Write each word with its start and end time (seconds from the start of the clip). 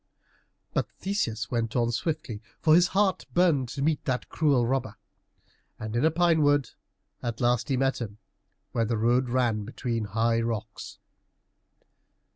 But 0.73 0.87
Theseus 0.97 1.51
went 1.51 1.75
on 1.75 1.91
swiftly, 1.91 2.41
for 2.59 2.73
his 2.73 2.87
heart 2.87 3.27
burned 3.35 3.69
to 3.69 3.83
meet 3.83 4.03
that 4.05 4.29
cruel 4.29 4.65
robber. 4.65 4.95
And 5.77 5.95
in 5.95 6.03
a 6.03 6.09
pine 6.09 6.41
wood 6.41 6.71
at 7.21 7.39
last 7.39 7.69
he 7.69 7.77
met 7.77 8.01
him, 8.01 8.17
where 8.71 8.83
the 8.85 8.97
road 8.97 9.29
ran 9.29 9.63
between 9.63 10.05
high 10.05 10.41
rocks. 10.41 10.97